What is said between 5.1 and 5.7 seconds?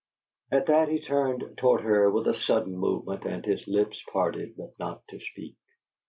speak.